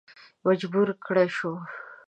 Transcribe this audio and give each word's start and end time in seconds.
مجبور 0.45 0.87
کړه 1.05 1.25
شو. 1.35 1.51